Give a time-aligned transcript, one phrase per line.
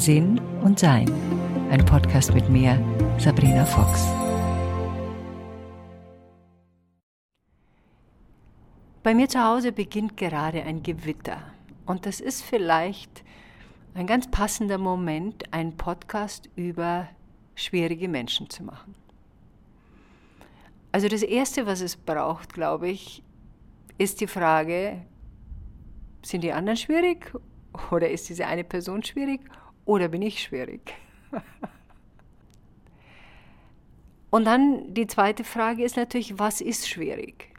[0.00, 1.12] Sinn und Sein.
[1.70, 2.82] Ein Podcast mit mir,
[3.18, 4.06] Sabrina Fox.
[9.02, 11.42] Bei mir zu Hause beginnt gerade ein Gewitter.
[11.84, 13.24] Und das ist vielleicht
[13.92, 17.08] ein ganz passender Moment, einen Podcast über
[17.54, 18.94] schwierige Menschen zu machen.
[20.92, 23.22] Also das Erste, was es braucht, glaube ich,
[23.98, 25.02] ist die Frage,
[26.22, 27.34] sind die anderen schwierig
[27.90, 29.42] oder ist diese eine Person schwierig
[29.84, 30.94] oder bin ich schwierig?
[34.30, 37.50] Und dann die zweite Frage ist natürlich, was ist schwierig?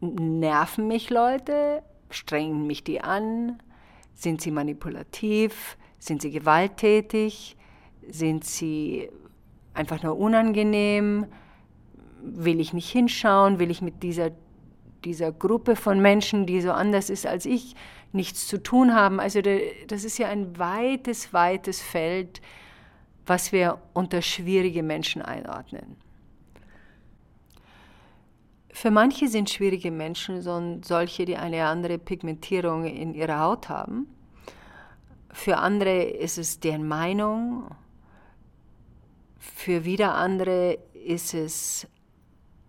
[0.00, 1.82] Nerven mich Leute?
[2.10, 3.60] Strengen mich die an?
[4.14, 5.76] Sind sie manipulativ?
[5.98, 7.56] Sind sie gewalttätig?
[8.08, 9.08] Sind sie
[9.74, 11.26] einfach nur unangenehm?
[12.22, 13.58] Will ich nicht hinschauen?
[13.58, 14.30] Will ich mit dieser,
[15.04, 17.74] dieser Gruppe von Menschen, die so anders ist als ich,
[18.12, 19.20] nichts zu tun haben?
[19.20, 22.40] Also das ist ja ein weites, weites Feld,
[23.26, 25.96] was wir unter schwierige Menschen einordnen.
[28.70, 30.40] Für manche sind schwierige Menschen
[30.82, 34.06] solche, die eine andere Pigmentierung in ihrer Haut haben.
[35.32, 37.64] Für andere ist es deren Meinung.
[39.38, 41.88] Für wieder andere ist es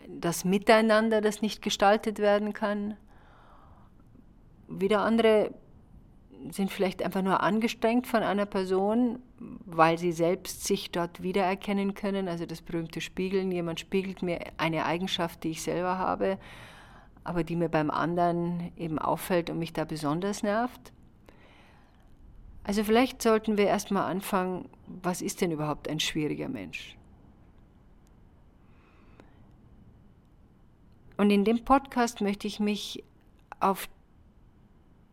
[0.07, 2.97] das Miteinander, das nicht gestaltet werden kann.
[4.69, 5.51] Wieder andere
[6.51, 9.19] sind vielleicht einfach nur angestrengt von einer Person,
[9.65, 12.27] weil sie selbst sich dort wiedererkennen können.
[12.27, 13.51] Also das berühmte Spiegeln.
[13.51, 16.37] Jemand spiegelt mir eine Eigenschaft, die ich selber habe,
[17.23, 20.93] aber die mir beim anderen eben auffällt und mich da besonders nervt.
[22.63, 26.95] Also vielleicht sollten wir erstmal anfangen, was ist denn überhaupt ein schwieriger Mensch?
[31.17, 33.03] Und in dem Podcast möchte ich mich
[33.59, 33.89] auf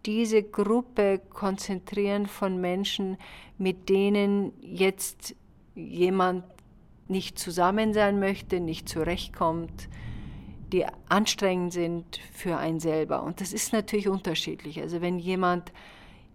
[0.07, 3.19] diese Gruppe konzentrieren von Menschen,
[3.59, 5.35] mit denen jetzt
[5.75, 6.45] jemand
[7.09, 9.89] nicht zusammen sein möchte, nicht zurechtkommt,
[10.73, 13.23] die anstrengend sind für einen selber.
[13.23, 14.81] Und das ist natürlich unterschiedlich.
[14.81, 15.73] Also wenn jemand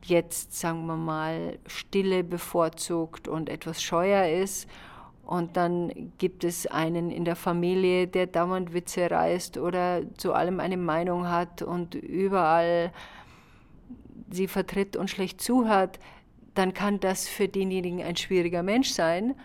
[0.05, 4.67] jetzt, sagen wir mal, Stille bevorzugt und etwas scheuer ist.
[5.25, 10.59] Und dann gibt es einen in der Familie, der dauernd Witze reißt oder zu allem
[10.59, 12.91] eine Meinung hat und überall
[14.31, 15.99] sie vertritt und schlecht zuhört,
[16.53, 19.35] dann kann das für denjenigen ein schwieriger Mensch sein.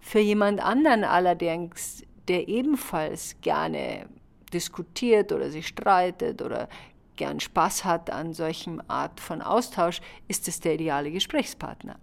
[0.00, 4.06] Für jemand anderen allerdings, der ebenfalls gerne
[4.52, 6.68] diskutiert oder sich streitet oder
[7.16, 11.98] gern Spaß hat an solchen Art von Austausch, ist es der ideale Gesprächspartner.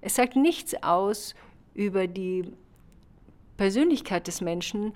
[0.00, 1.34] Es sagt nichts aus
[1.74, 2.52] über die
[3.56, 4.94] Persönlichkeit des Menschen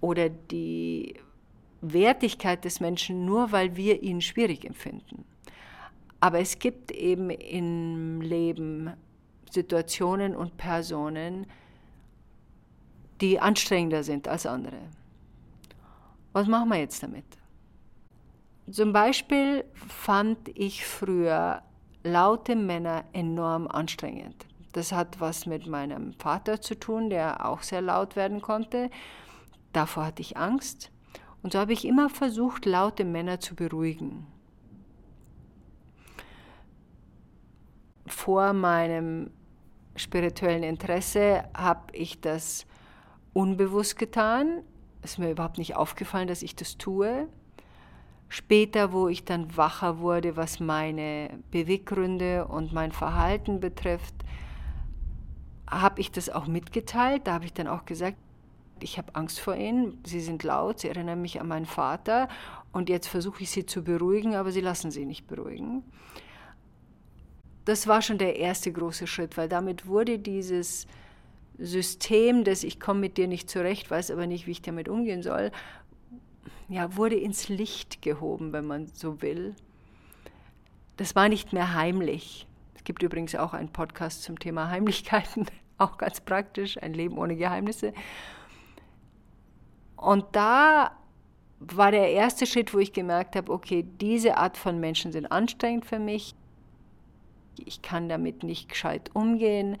[0.00, 1.14] oder die
[1.92, 5.24] Wertigkeit des Menschen, nur weil wir ihn schwierig empfinden.
[6.20, 8.90] Aber es gibt eben im Leben
[9.50, 11.46] Situationen und Personen,
[13.20, 14.78] die anstrengender sind als andere.
[16.32, 17.24] Was machen wir jetzt damit?
[18.70, 21.62] Zum Beispiel fand ich früher
[22.02, 24.46] laute Männer enorm anstrengend.
[24.72, 28.90] Das hat was mit meinem Vater zu tun, der auch sehr laut werden konnte.
[29.72, 30.90] Davor hatte ich Angst.
[31.44, 34.26] Und so habe ich immer versucht, laute Männer zu beruhigen.
[38.06, 39.30] Vor meinem
[39.94, 42.64] spirituellen Interesse habe ich das
[43.34, 44.62] unbewusst getan.
[45.02, 47.28] Es ist mir überhaupt nicht aufgefallen, dass ich das tue.
[48.30, 54.14] Später, wo ich dann wacher wurde, was meine Beweggründe und mein Verhalten betrifft,
[55.70, 57.26] habe ich das auch mitgeteilt.
[57.26, 58.16] Da habe ich dann auch gesagt,
[58.80, 62.28] ich habe Angst vor ihnen, sie sind laut, sie erinnern mich an meinen Vater
[62.72, 65.82] und jetzt versuche ich sie zu beruhigen, aber sie lassen sie nicht beruhigen.
[67.64, 70.86] Das war schon der erste große Schritt, weil damit wurde dieses
[71.58, 75.22] System, dass ich komme mit dir nicht zurecht, weiß aber nicht, wie ich damit umgehen
[75.22, 75.50] soll,
[76.68, 79.54] ja, wurde ins Licht gehoben, wenn man so will.
[80.96, 82.46] Das war nicht mehr heimlich.
[82.74, 85.46] Es gibt übrigens auch einen Podcast zum Thema Heimlichkeiten,
[85.78, 87.92] auch ganz praktisch, ein Leben ohne Geheimnisse.
[89.96, 90.92] Und da
[91.60, 95.86] war der erste Schritt, wo ich gemerkt habe, okay, diese Art von Menschen sind anstrengend
[95.86, 96.34] für mich.
[97.64, 99.78] Ich kann damit nicht gescheit umgehen.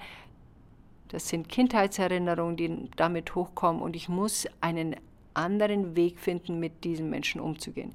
[1.08, 4.96] Das sind Kindheitserinnerungen, die damit hochkommen und ich muss einen
[5.34, 7.94] anderen Weg finden, mit diesen Menschen umzugehen.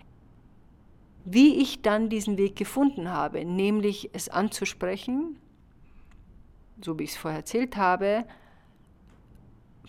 [1.26, 5.38] Wie ich dann diesen Weg gefunden habe, nämlich es anzusprechen,
[6.82, 8.26] so wie ich es vorher erzählt habe,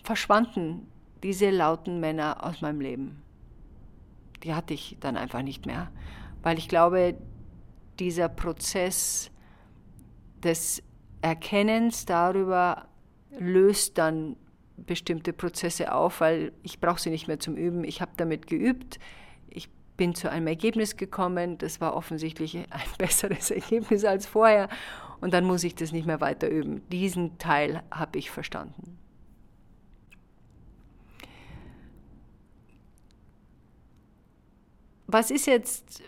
[0.03, 0.90] verschwanden
[1.23, 3.21] diese lauten Männer aus meinem Leben.
[4.43, 5.91] Die hatte ich dann einfach nicht mehr,
[6.41, 7.15] weil ich glaube,
[7.99, 9.29] dieser Prozess
[10.43, 10.81] des
[11.21, 12.87] Erkennens darüber
[13.37, 14.35] löst dann
[14.75, 17.83] bestimmte Prozesse auf, weil ich brauche sie nicht mehr zum Üben.
[17.83, 18.99] Ich habe damit geübt.
[19.47, 21.59] Ich bin zu einem Ergebnis gekommen.
[21.59, 22.65] Das war offensichtlich ein
[22.97, 24.67] besseres Ergebnis als vorher.
[25.19, 26.81] Und dann muss ich das nicht mehr weiter üben.
[26.89, 28.97] Diesen Teil habe ich verstanden.
[35.11, 36.03] Was ist jetzt,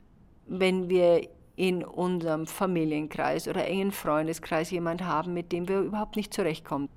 [0.48, 1.28] wenn wir
[1.58, 6.88] in unserem Familienkreis oder engen Freundeskreis jemand haben, mit dem wir überhaupt nicht zurechtkommen?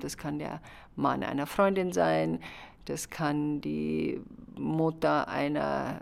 [0.00, 0.60] Das kann der
[0.96, 2.40] Mann einer Freundin sein,
[2.86, 4.20] das kann die
[4.58, 6.00] Mutter einer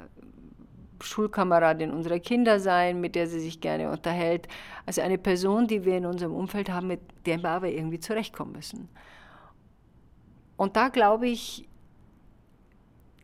[1.03, 4.49] Schulkameradin unserer Kinder sein, mit der sie sich gerne unterhält.
[4.87, 8.53] Also eine Person, die wir in unserem Umfeld haben, mit der wir aber irgendwie zurechtkommen
[8.53, 8.89] müssen.
[10.57, 11.69] Und da glaube ich,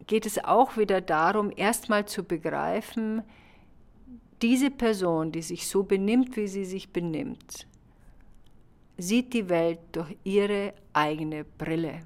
[0.07, 3.23] geht es auch wieder darum, erstmal zu begreifen,
[4.43, 7.67] diese Person, die sich so benimmt, wie sie sich benimmt,
[8.99, 12.03] sieht die Welt durch ihre eigene Brille.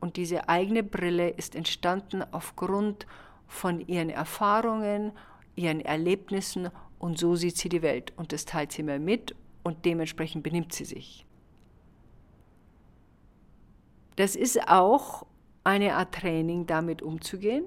[0.00, 3.06] Und diese eigene Brille ist entstanden aufgrund
[3.48, 5.12] von ihren Erfahrungen,
[5.54, 9.84] ihren Erlebnissen und so sieht sie die Welt und das teilt sie mir mit und
[9.84, 11.26] dementsprechend benimmt sie sich.
[14.16, 15.26] Das ist auch
[15.66, 17.64] eine Art Training, damit umzugehen.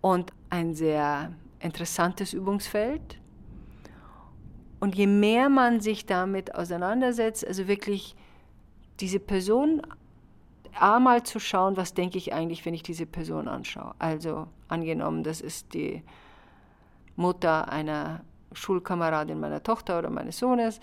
[0.00, 3.20] Und ein sehr interessantes Übungsfeld.
[4.80, 8.16] Und je mehr man sich damit auseinandersetzt, also wirklich
[9.00, 9.82] diese Person
[10.78, 13.94] einmal zu schauen, was denke ich eigentlich, wenn ich diese Person anschaue.
[13.98, 16.02] Also angenommen, das ist die
[17.16, 18.22] Mutter einer
[18.52, 20.80] Schulkameradin meiner Tochter oder meines Sohnes,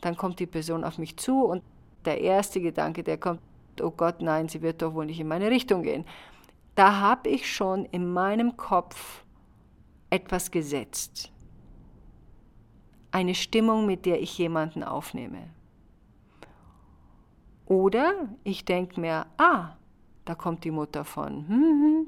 [0.00, 1.62] dann kommt die Person auf mich zu und
[2.04, 3.40] der erste Gedanke, der kommt,
[3.82, 6.04] oh Gott, nein, sie wird doch wohl nicht in meine Richtung gehen.
[6.74, 9.24] Da habe ich schon in meinem Kopf
[10.10, 11.32] etwas gesetzt.
[13.10, 15.50] Eine Stimmung, mit der ich jemanden aufnehme.
[17.66, 19.76] Oder ich denke mir, ah,
[20.24, 21.48] da kommt die Mutter von.
[21.48, 22.06] Hm, hm.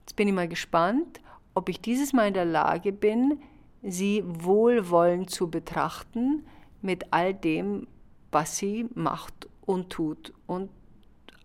[0.00, 1.20] Jetzt bin ich mal gespannt,
[1.54, 3.40] ob ich dieses Mal in der Lage bin,
[3.82, 6.46] sie wohlwollend zu betrachten
[6.80, 7.86] mit all dem,
[8.30, 10.70] was sie macht und tut und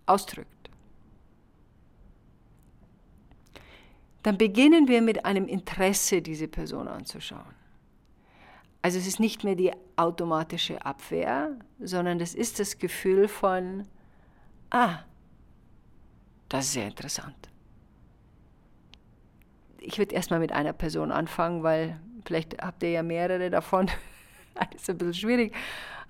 [0.05, 0.69] ausdrückt.
[4.23, 7.55] Dann beginnen wir mit einem Interesse, diese Person anzuschauen.
[8.83, 13.87] Also es ist nicht mehr die automatische Abwehr, sondern es ist das Gefühl von,
[14.69, 14.99] ah,
[16.49, 17.49] das ist sehr interessant.
[19.79, 23.89] Ich würde erstmal mit einer Person anfangen, weil vielleicht habt ihr ja mehrere davon.
[24.55, 25.55] das ist ein bisschen schwierig.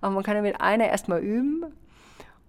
[0.01, 1.65] Aber man kann ja mit einer erstmal üben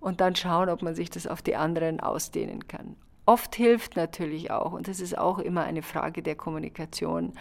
[0.03, 2.97] und dann schauen, ob man sich das auf die anderen ausdehnen kann.
[3.25, 7.33] Oft hilft natürlich auch, und das ist auch immer eine Frage der Kommunikation,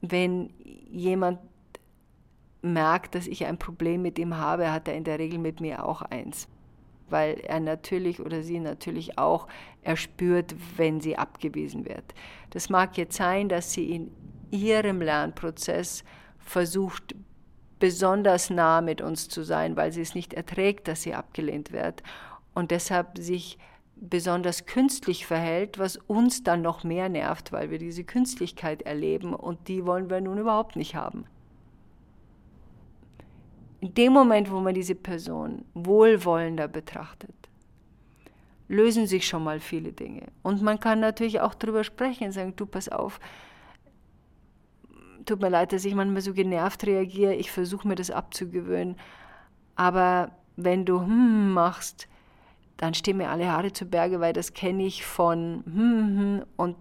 [0.00, 0.50] wenn
[0.90, 1.38] jemand
[2.62, 5.84] merkt, dass ich ein Problem mit ihm habe, hat er in der Regel mit mir
[5.84, 6.48] auch eins.
[7.08, 9.46] Weil er natürlich oder sie natürlich auch
[9.82, 12.14] erspürt, wenn sie abgewiesen wird.
[12.50, 14.10] Das mag jetzt sein, dass sie in
[14.50, 16.02] ihrem Lernprozess
[16.38, 17.14] versucht,
[17.78, 22.02] besonders nah mit uns zu sein, weil sie es nicht erträgt, dass sie abgelehnt wird
[22.54, 23.58] und deshalb sich
[24.00, 29.68] besonders künstlich verhält, was uns dann noch mehr nervt, weil wir diese Künstlichkeit erleben und
[29.68, 31.24] die wollen wir nun überhaupt nicht haben.
[33.80, 37.34] In dem Moment, wo man diese Person wohlwollender betrachtet,
[38.68, 40.24] lösen sich schon mal viele Dinge.
[40.42, 43.18] Und man kann natürlich auch darüber sprechen sagen, du pass auf,
[45.28, 48.96] tut mir leid, dass ich manchmal so genervt reagiere, ich versuche mir das abzugewöhnen,
[49.76, 52.08] aber wenn du hm machst,
[52.76, 56.76] dann stehen mir alle Haare zu Berge, weil das kenne ich von hm, hm, und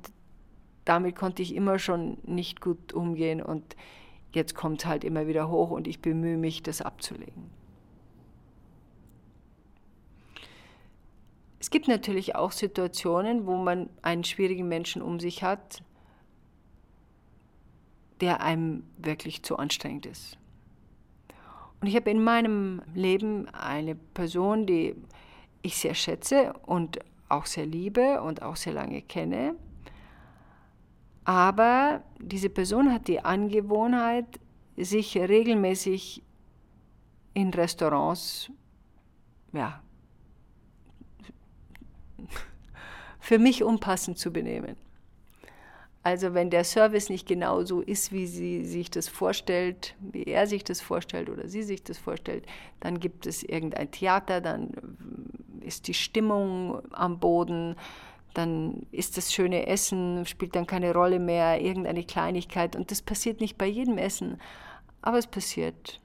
[0.88, 3.42] damit konnte ich immer schon nicht gut umgehen.
[3.42, 3.76] Und
[4.32, 7.50] jetzt kommt es halt immer wieder hoch und ich bemühe mich, das abzulegen.
[11.60, 15.82] Es gibt natürlich auch Situationen, wo man einen schwierigen Menschen um sich hat,
[18.22, 20.38] der einem wirklich zu anstrengend ist.
[21.80, 24.96] Und ich habe in meinem Leben eine Person, die
[25.62, 29.56] ich sehr schätze und auch sehr liebe und auch sehr lange kenne.
[31.26, 34.40] Aber diese Person hat die Angewohnheit,
[34.78, 36.24] sich regelmäßig
[37.34, 38.50] in Restaurants,
[39.52, 39.82] ja,
[43.20, 44.78] für mich unpassend zu benehmen.
[46.08, 50.48] Also wenn der Service nicht genau so ist, wie sie sich das vorstellt, wie er
[50.48, 52.46] sich das vorstellt oder sie sich das vorstellt,
[52.80, 54.72] dann gibt es irgendein Theater, dann
[55.60, 57.76] ist die Stimmung am Boden,
[58.34, 62.78] dann ist das schöne Essen, spielt dann keine Rolle mehr, irgendeine Kleinigkeit.
[62.78, 64.40] Und das passiert nicht bei jedem Essen,
[65.02, 66.00] aber es passiert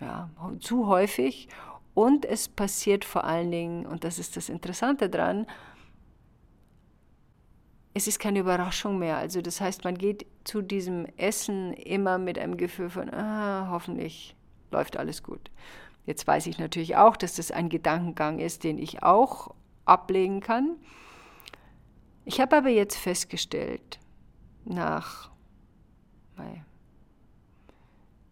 [0.00, 0.30] ja,
[0.60, 1.48] zu häufig.
[1.92, 5.46] Und es passiert vor allen Dingen, und das ist das Interessante dran,
[7.92, 9.16] es ist keine Überraschung mehr.
[9.16, 14.36] Also das heißt, man geht zu diesem Essen immer mit einem Gefühl von, ah, hoffentlich
[14.70, 15.50] läuft alles gut.
[16.06, 19.54] Jetzt weiß ich natürlich auch, dass das ein Gedankengang ist, den ich auch
[19.84, 20.76] ablegen kann.
[22.24, 23.98] Ich habe aber jetzt festgestellt,
[24.64, 25.30] nach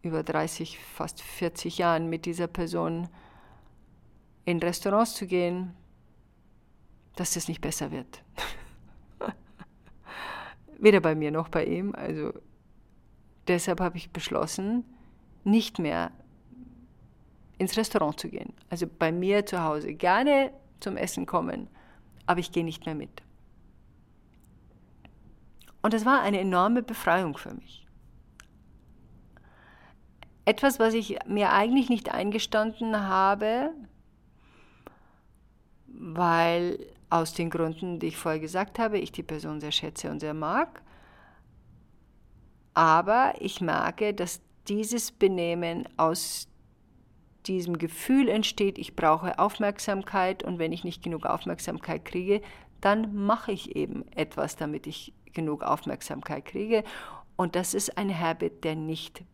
[0.03, 3.09] über 30, fast 40 Jahren mit dieser Person
[4.45, 5.75] in Restaurants zu gehen,
[7.17, 8.23] dass das nicht besser wird.
[10.79, 11.95] Weder bei mir noch bei ihm.
[11.95, 12.33] Also
[13.47, 14.85] deshalb habe ich beschlossen,
[15.45, 16.13] nicht mehr
[17.59, 18.53] ins Restaurant zu gehen.
[18.71, 21.69] Also bei mir zu Hause gerne zum Essen kommen,
[22.27, 23.23] aber ich gehe nicht mehr mit.
[25.83, 27.87] Und das war eine enorme Befreiung für mich.
[30.45, 33.71] Etwas, was ich mir eigentlich nicht eingestanden habe,
[35.87, 36.79] weil
[37.11, 40.35] aus den Gründen, die ich vorher gesagt habe, ich die Person sehr schätze und sehr
[40.35, 40.83] mag.
[42.75, 46.49] Aber ich merke, dass dieses Benehmen aus
[47.47, 52.43] diesem Gefühl entsteht, ich brauche Aufmerksamkeit und wenn ich nicht genug Aufmerksamkeit kriege,
[52.81, 56.85] dann mache ich eben etwas, damit ich genug Aufmerksamkeit kriege.
[57.37, 59.25] Und das ist ein Habit, der nicht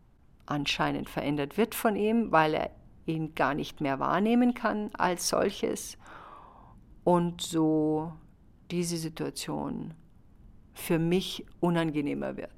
[0.45, 2.71] anscheinend verändert wird von ihm, weil er
[3.05, 5.97] ihn gar nicht mehr wahrnehmen kann als solches
[7.05, 8.11] und so
[8.71, 9.93] diese Situation
[10.73, 12.49] für mich unangenehmer wird.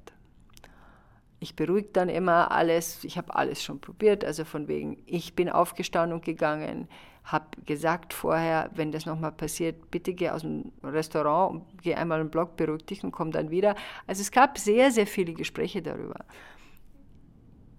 [1.38, 5.48] Ich beruhige dann immer alles, ich habe alles schon probiert, also von wegen, ich bin
[5.48, 6.88] aufgestanden und gegangen,
[7.22, 12.30] habe gesagt vorher, wenn das nochmal passiert, bitte geh aus dem Restaurant geh einmal im
[12.30, 13.76] Block, beruhig dich und komm dann wieder.
[14.08, 16.24] Also es gab sehr, sehr viele Gespräche darüber.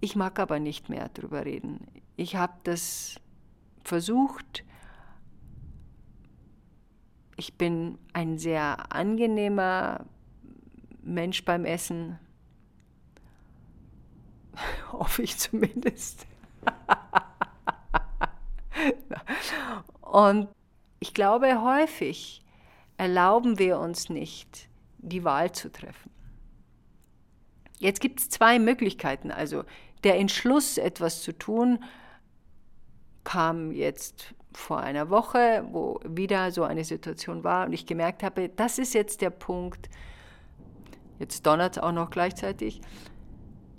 [0.00, 1.86] Ich mag aber nicht mehr darüber reden.
[2.16, 3.16] Ich habe das
[3.84, 4.64] versucht,
[7.40, 10.04] ich bin ein sehr angenehmer
[11.00, 12.18] Mensch beim Essen.
[14.92, 16.26] Hoffe ich zumindest.
[20.02, 20.48] Und
[20.98, 22.44] ich glaube, häufig
[22.98, 24.68] erlauben wir uns nicht,
[24.98, 26.10] die Wahl zu treffen.
[27.78, 29.30] Jetzt gibt es zwei Möglichkeiten.
[29.30, 29.64] Also
[30.04, 31.82] der Entschluss, etwas zu tun,
[33.24, 38.48] kam jetzt vor einer Woche, wo wieder so eine Situation war und ich gemerkt habe,
[38.48, 39.88] das ist jetzt der Punkt,
[41.18, 42.80] jetzt donnert es auch noch gleichzeitig,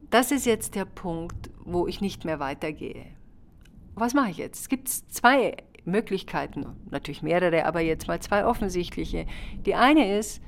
[0.09, 3.05] das ist jetzt der Punkt, wo ich nicht mehr weitergehe.
[3.95, 4.61] Was mache ich jetzt?
[4.61, 9.25] Es gibt zwei Möglichkeiten, natürlich mehrere, aber jetzt mal zwei offensichtliche.
[9.65, 10.41] Die eine ist,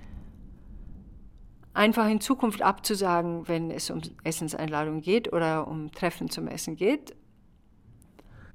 [1.73, 7.15] einfach in Zukunft abzusagen, wenn es um Essenseinladung geht oder um Treffen zum Essen geht.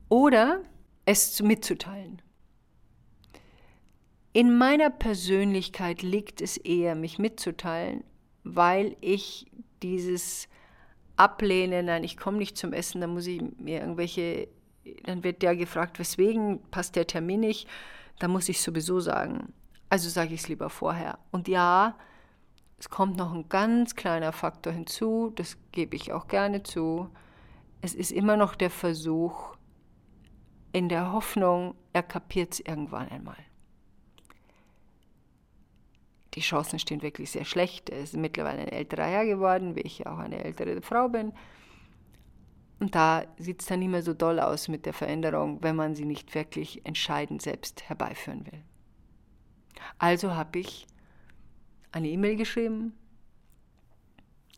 [0.09, 0.63] Oder
[1.05, 2.23] es mitzuteilen.
[4.33, 8.05] In meiner Persönlichkeit liegt es eher, mich mitzuteilen,
[8.45, 9.47] weil ich
[9.83, 10.49] dieses
[11.17, 14.49] Ablehnen, nein, ich komme nicht zum Essen, dann muss ich mir irgendwelche,
[15.05, 17.69] dann wird der gefragt, weswegen passt der Termin nicht,
[18.19, 19.53] dann muss ich sowieso sagen.
[19.91, 21.19] Also sage ich es lieber vorher.
[21.31, 21.97] Und ja,
[22.79, 27.11] es kommt noch ein ganz kleiner Faktor hinzu, das gebe ich auch gerne zu.
[27.81, 29.57] Es ist immer noch der Versuch,
[30.73, 33.37] in der Hoffnung, er kapiert es irgendwann einmal.
[36.35, 37.91] Die Chancen stehen wirklich sehr schlecht.
[37.91, 41.33] Er ist mittlerweile ein älterer Herr geworden, wie ich ja auch eine ältere Frau bin.
[42.81, 45.95] Und da sieht es dann nicht mehr so doll aus mit der Veränderung, wenn man
[45.95, 48.63] sie nicht wirklich entscheidend selbst herbeiführen will.
[49.99, 50.87] Also habe ich
[51.91, 52.97] eine E-Mail geschrieben.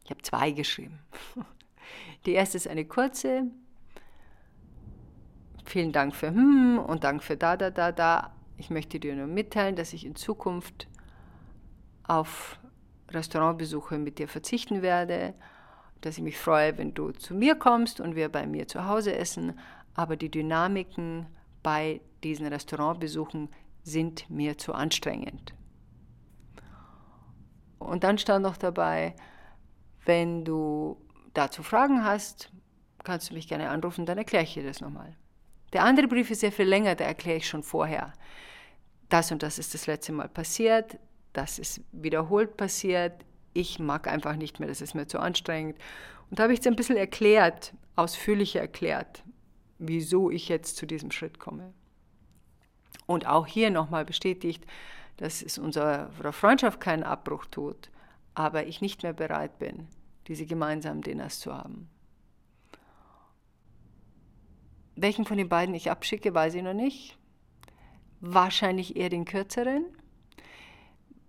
[0.04, 0.98] Ich habe zwei geschrieben.
[2.26, 3.46] Die erste ist eine kurze,
[5.70, 8.32] Vielen Dank für hm und Dank für da, da, da, da.
[8.56, 10.88] Ich möchte dir nur mitteilen, dass ich in Zukunft
[12.02, 12.58] auf
[13.08, 15.32] Restaurantbesuche mit dir verzichten werde,
[16.00, 19.14] dass ich mich freue, wenn du zu mir kommst und wir bei mir zu Hause
[19.14, 19.60] essen,
[19.94, 21.26] aber die Dynamiken
[21.62, 23.48] bei diesen Restaurantbesuchen
[23.84, 25.54] sind mir zu anstrengend.
[27.78, 29.14] Und dann stand noch dabei,
[30.04, 31.00] wenn du
[31.32, 32.50] dazu Fragen hast,
[33.04, 35.16] kannst du mich gerne anrufen, dann erkläre ich dir das nochmal.
[35.72, 38.12] Der andere Brief ist sehr viel länger, da erkläre ich schon vorher.
[39.08, 40.98] Das und das ist das letzte Mal passiert,
[41.32, 45.78] das ist wiederholt passiert, ich mag einfach nicht mehr, das ist mir zu anstrengend.
[46.28, 49.24] Und da habe ich jetzt ein bisschen erklärt, ausführlicher erklärt,
[49.78, 51.72] wieso ich jetzt zu diesem Schritt komme.
[53.06, 54.64] Und auch hier nochmal bestätigt,
[55.16, 57.90] dass es unserer Freundschaft keinen Abbruch tut,
[58.34, 59.88] aber ich nicht mehr bereit bin,
[60.28, 61.88] diese gemeinsamen Dinners zu haben.
[65.00, 67.16] Welchen von den beiden ich abschicke, weiß ich noch nicht.
[68.20, 69.86] Wahrscheinlich eher den kürzeren.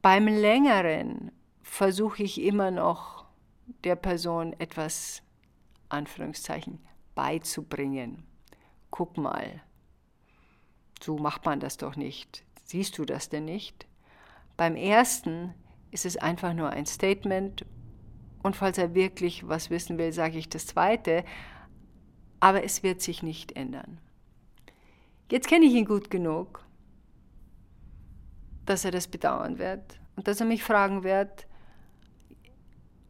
[0.02, 3.26] Beim längeren versuche ich immer noch
[3.86, 5.24] der Person etwas,
[5.88, 6.80] Anführungszeichen,
[7.16, 8.24] beizubringen.
[8.90, 9.62] Guck mal,
[11.02, 12.44] so macht man das doch nicht.
[12.66, 13.88] Siehst du das denn nicht?
[14.58, 15.54] Beim ersten
[15.92, 17.66] ist es einfach nur ein Statement
[18.44, 21.24] und falls er wirklich was wissen will, sage ich das zweite,
[22.42, 24.00] aber es wird sich nicht ändern.
[25.32, 26.66] Jetzt kenne ich ihn gut genug,
[28.66, 31.48] dass er das bedauern wird und dass er mich fragen wird,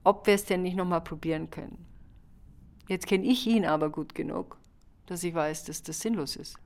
[0.04, 1.86] ob wir es denn nicht nochmal probieren können.
[2.88, 4.58] Jetzt kenne ich ihn aber gut genug,
[5.06, 6.58] dass ich weiß, dass das sinnlos ist.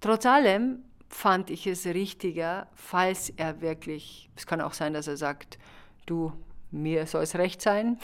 [0.00, 5.16] Trotz allem fand ich es richtiger, falls er wirklich, es kann auch sein, dass er
[5.16, 5.58] sagt,
[6.06, 6.32] du,
[6.70, 7.98] mir soll es recht sein,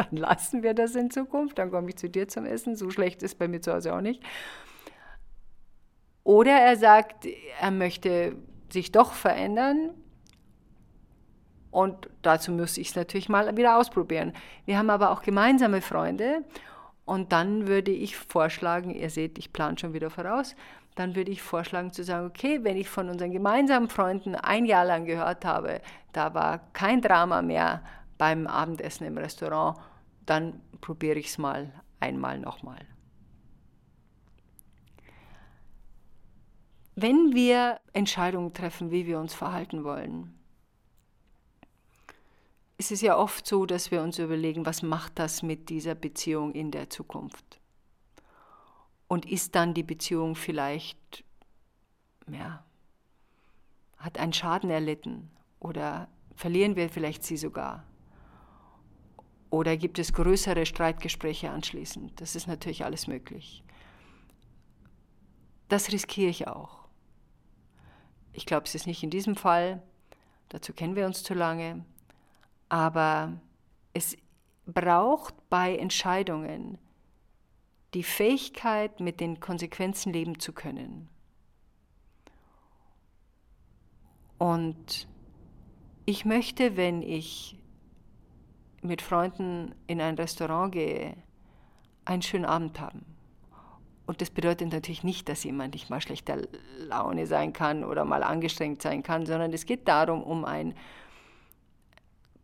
[0.00, 3.22] dann lassen wir das in Zukunft, dann komme ich zu dir zum Essen, so schlecht
[3.22, 4.22] ist bei mir zu Hause auch nicht.
[6.24, 7.26] Oder er sagt,
[7.60, 8.36] er möchte
[8.70, 9.90] sich doch verändern
[11.70, 14.32] und dazu müsste ich es natürlich mal wieder ausprobieren.
[14.64, 16.44] Wir haben aber auch gemeinsame Freunde
[17.04, 20.54] und dann würde ich vorschlagen, ihr seht, ich plane schon wieder voraus,
[20.94, 24.84] dann würde ich vorschlagen zu sagen, okay, wenn ich von unseren gemeinsamen Freunden ein Jahr
[24.84, 25.80] lang gehört habe,
[26.12, 27.82] da war kein Drama mehr
[28.18, 29.78] beim Abendessen im Restaurant,
[30.30, 32.86] dann probiere ich es mal einmal nochmal.
[36.94, 40.38] Wenn wir Entscheidungen treffen, wie wir uns verhalten wollen,
[42.78, 46.52] ist es ja oft so, dass wir uns überlegen, was macht das mit dieser Beziehung
[46.52, 47.60] in der Zukunft?
[49.08, 51.24] Und ist dann die Beziehung vielleicht,
[52.30, 52.64] ja,
[53.96, 57.84] hat einen Schaden erlitten oder verlieren wir vielleicht sie sogar?
[59.50, 62.20] Oder gibt es größere Streitgespräche anschließend?
[62.20, 63.64] Das ist natürlich alles möglich.
[65.68, 66.88] Das riskiere ich auch.
[68.32, 69.82] Ich glaube, es ist nicht in diesem Fall.
[70.48, 71.84] Dazu kennen wir uns zu lange.
[72.68, 73.40] Aber
[73.92, 74.16] es
[74.66, 76.78] braucht bei Entscheidungen
[77.94, 81.08] die Fähigkeit, mit den Konsequenzen leben zu können.
[84.38, 85.08] Und
[86.06, 87.59] ich möchte, wenn ich
[88.82, 91.16] mit Freunden in ein Restaurant gehe,
[92.04, 93.04] einen schönen Abend haben.
[94.06, 96.38] Und das bedeutet natürlich nicht, dass jemand nicht mal schlechter
[96.78, 100.74] Laune sein kann oder mal angestrengt sein kann, sondern es geht darum, um ein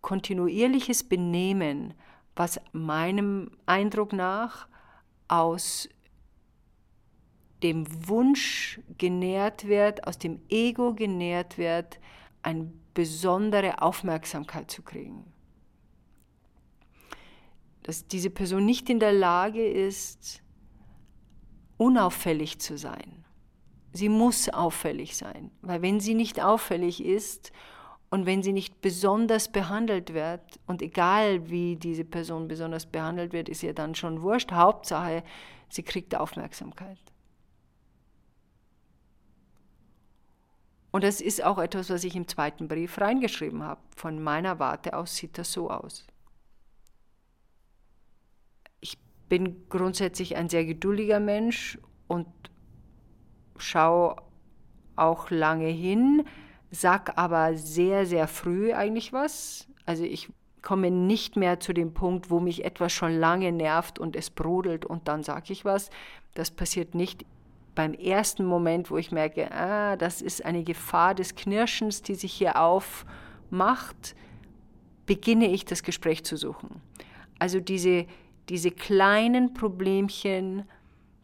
[0.01, 1.95] kontinuierliches Benehmen,
[2.37, 4.69] was meinem Eindruck nach
[5.27, 5.89] aus
[7.65, 11.99] dem Wunsch genährt wird, aus dem Ego genährt wird,
[12.43, 15.25] eine besondere Aufmerksamkeit zu kriegen.
[17.87, 20.43] Dass diese Person nicht in der Lage ist,
[21.77, 23.25] unauffällig zu sein.
[23.93, 27.53] Sie muss auffällig sein, weil wenn sie nicht auffällig ist
[28.11, 33.49] und wenn sie nicht besonders behandelt wird, und egal wie diese Person besonders behandelt wird,
[33.49, 34.51] ist ihr dann schon wurscht.
[34.51, 35.23] Hauptsache,
[35.69, 36.99] sie kriegt Aufmerksamkeit.
[40.91, 43.81] Und das ist auch etwas, was ich im zweiten Brief reingeschrieben habe.
[43.95, 46.07] Von meiner Warte aus sieht das so aus.
[48.81, 52.27] Ich bin grundsätzlich ein sehr geduldiger Mensch und
[53.57, 54.17] schaue
[54.97, 56.25] auch lange hin,
[56.71, 59.67] sag aber sehr, sehr früh eigentlich was.
[59.85, 60.29] Also ich
[60.63, 64.85] komme nicht mehr zu dem Punkt, wo mich etwas schon lange nervt und es brodelt
[64.85, 65.91] und dann sage ich was.
[66.35, 67.25] Das passiert nicht
[67.77, 72.33] beim ersten Moment, wo ich merke, ah, das ist eine Gefahr des Knirschens, die sich
[72.33, 74.17] hier aufmacht,
[75.05, 76.83] beginne ich das Gespräch zu suchen.
[77.39, 78.07] Also diese,
[78.49, 80.69] diese kleinen Problemchen,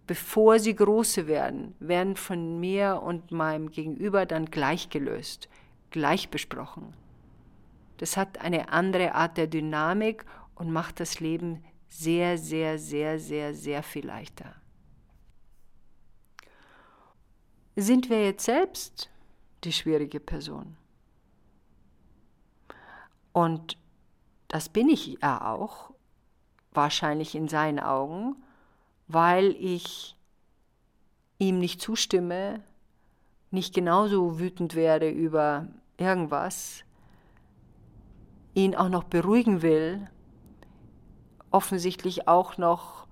[0.06, 5.48] bevor sie große werden, werden von mir und meinem Gegenüber dann gleich gelöst,
[5.90, 6.94] gleich besprochen.
[7.98, 10.24] Das hat eine andere Art der Dynamik
[10.56, 14.54] und macht das Leben sehr, sehr, sehr, sehr, sehr viel leichter.
[17.76, 19.10] Sind wir jetzt selbst
[19.64, 20.76] die schwierige Person?
[23.32, 23.78] Und
[24.48, 25.92] das bin ich ja auch,
[26.74, 28.36] wahrscheinlich in seinen Augen,
[29.08, 30.16] weil ich
[31.38, 32.60] ihm nicht zustimme,
[33.50, 36.84] nicht genauso wütend werde über irgendwas,
[38.54, 40.08] ihn auch noch beruhigen will,
[41.50, 43.06] offensichtlich auch noch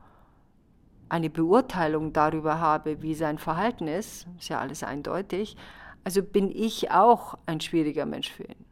[1.09, 5.57] eine Beurteilung darüber habe, wie sein Verhalten ist, ist ja alles eindeutig,
[6.05, 8.70] also bin ich auch ein schwieriger Mensch für ihn.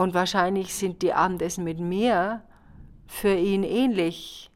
[0.00, 2.42] Und wahrscheinlich sind die Abendessen mit mir
[3.06, 4.50] für ihn ähnlich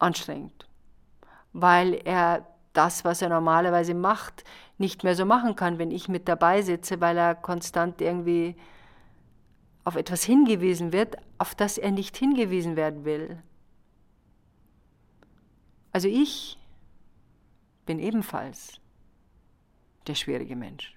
[0.00, 0.68] anstrengend,
[1.52, 4.42] weil er das, was er normalerweise macht,
[4.76, 8.56] nicht mehr so machen kann, wenn ich mit dabei sitze, weil er konstant irgendwie
[9.84, 13.40] auf etwas hingewiesen wird, auf das er nicht hingewiesen werden will.
[15.92, 16.58] Also ich
[17.86, 18.80] bin ebenfalls
[20.08, 20.96] der schwierige Mensch.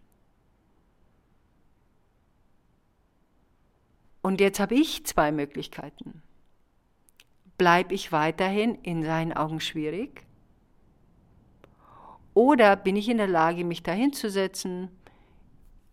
[4.21, 6.21] Und jetzt habe ich zwei Möglichkeiten.
[7.57, 10.25] Bleibe ich weiterhin in seinen Augen schwierig?
[12.33, 14.89] Oder bin ich in der Lage, mich dahinzusetzen,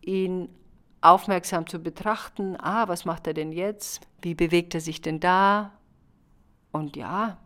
[0.02, 0.50] ihn
[1.00, 4.06] aufmerksam zu betrachten, ah, was macht er denn jetzt?
[4.20, 5.72] Wie bewegt er sich denn da?
[6.72, 7.38] Und ja,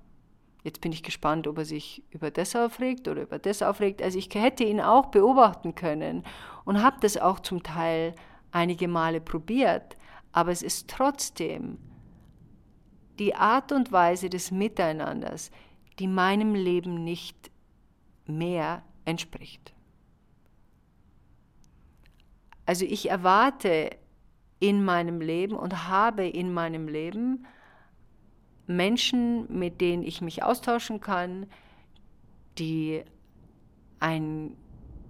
[0.64, 4.02] jetzt bin ich gespannt, ob er sich über das aufregt oder über das aufregt.
[4.02, 6.24] Also ich hätte ihn auch beobachten können
[6.64, 8.14] und habe das auch zum Teil
[8.52, 9.96] einige Male probiert,
[10.38, 11.78] aber es ist trotzdem
[13.18, 15.50] die Art und Weise des Miteinanders,
[15.98, 17.50] die meinem Leben nicht
[18.24, 19.74] mehr entspricht.
[22.66, 23.90] Also ich erwarte
[24.60, 27.44] in meinem Leben und habe in meinem Leben
[28.68, 31.46] Menschen, mit denen ich mich austauschen kann,
[32.58, 33.02] die
[33.98, 34.56] ein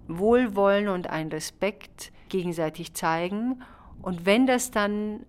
[0.07, 3.61] Wohlwollen und ein Respekt gegenseitig zeigen.
[4.01, 5.25] Und wenn das dann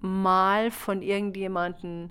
[0.00, 2.10] mal von irgendjemandem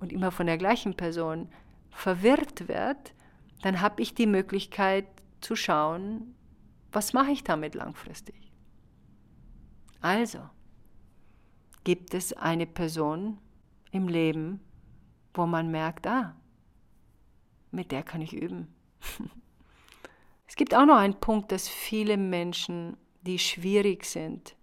[0.00, 1.48] und immer von der gleichen Person
[1.90, 3.14] verwirrt wird,
[3.62, 5.06] dann habe ich die Möglichkeit
[5.40, 6.34] zu schauen,
[6.92, 8.50] was mache ich damit langfristig?
[10.00, 10.40] Also,
[11.84, 13.38] gibt es eine Person
[13.90, 14.60] im Leben,
[15.34, 16.34] wo man merkt, ah,
[17.70, 18.74] mit der kann ich üben.
[20.48, 24.56] es gibt auch noch einen Punkt, dass viele Menschen, die schwierig sind,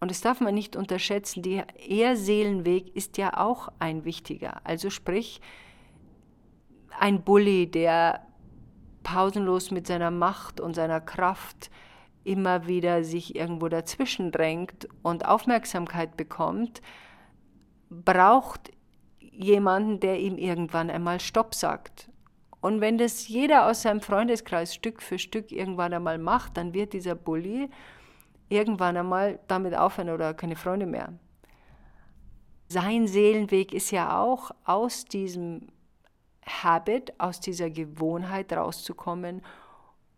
[0.00, 4.60] und das darf man nicht unterschätzen, der Seelenweg ist ja auch ein wichtiger.
[4.64, 5.40] Also sprich,
[6.98, 8.26] ein Bully, der
[9.02, 11.70] pausenlos mit seiner Macht und seiner Kraft
[12.24, 16.82] immer wieder sich irgendwo dazwischen drängt und Aufmerksamkeit bekommt,
[17.88, 18.72] braucht
[19.20, 22.10] jemanden, der ihm irgendwann einmal Stopp sagt.
[22.60, 26.94] Und wenn das jeder aus seinem Freundeskreis Stück für Stück irgendwann einmal macht, dann wird
[26.94, 27.70] dieser Bully
[28.48, 31.12] irgendwann einmal damit aufhören oder keine Freunde mehr.
[32.68, 35.68] Sein Seelenweg ist ja auch aus diesem
[36.44, 39.42] Habit, aus dieser Gewohnheit rauszukommen,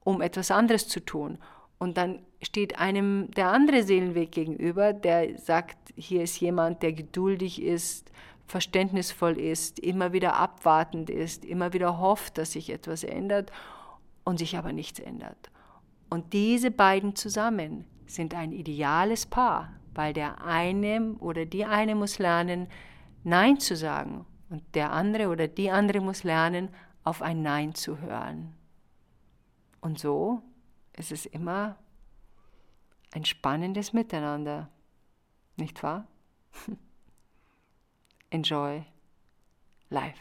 [0.04, 1.38] um etwas anderes zu tun.
[1.78, 7.62] Und dann steht einem der andere Seelenweg gegenüber, der sagt, hier ist jemand, der geduldig
[7.62, 8.10] ist,
[8.46, 13.52] verständnisvoll ist, immer wieder abwartend ist, immer wieder hofft, dass sich etwas ändert
[14.24, 15.50] und sich aber nichts ändert.
[16.08, 22.18] Und diese beiden zusammen sind ein ideales Paar, weil der eine oder die eine muss
[22.18, 22.68] lernen,
[23.24, 26.70] Nein zu sagen und der andere oder die andere muss lernen,
[27.04, 28.54] auf ein Nein zu hören.
[29.80, 30.42] Und so
[30.96, 31.76] ist es immer
[33.12, 34.68] ein spannendes Miteinander,
[35.56, 36.06] nicht wahr?
[38.30, 38.84] Enjoy
[39.88, 40.20] life.